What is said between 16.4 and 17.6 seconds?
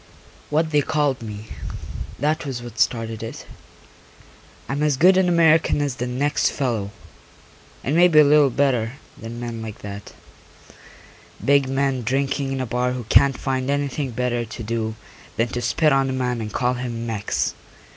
and call him Mex.